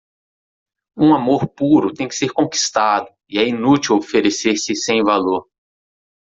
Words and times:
Um 0.97 1.13
amor 1.13 1.47
puro 1.49 1.93
tem 1.93 2.07
que 2.07 2.15
ser 2.15 2.33
conquistado, 2.33 3.07
é 3.31 3.43
inútil 3.47 3.95
oferecer-se 3.95 4.73
sem 4.73 5.03
valor. 5.03 5.47